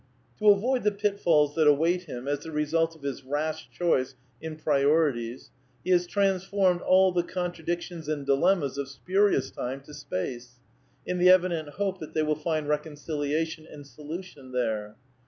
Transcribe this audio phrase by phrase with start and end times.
[0.39, 4.55] To avoid the pitfalls that await him as the result of his rash choice in
[4.55, 5.49] priori tieSy
[5.83, 10.59] he has transferred all the contradictions and dilemmas of spurious time to space,
[11.05, 14.95] in the evident hope that they will find reconciliation and solution there.